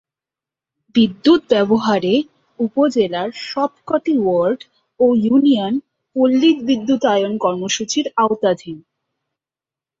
বিদ্যুৎ 0.95 1.41
ব্যবহার 1.49 2.01
এ 2.05 2.15
উপজেলার 2.59 3.29
সবক’টি 3.49 4.13
ওয়ার্ড 4.17 4.59
ও 4.99 5.05
ইউনিয়ন 5.23 5.73
পল্লিবিদ্যুতায়ন 6.15 7.33
কর্মসূচির 7.37 8.05
আওতাধীন। 8.17 8.77